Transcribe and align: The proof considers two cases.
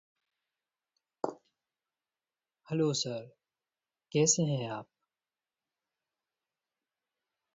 The 1.23 1.29
proof 2.75 2.81
considers 2.81 3.03
two 3.03 3.27
cases. 4.81 4.85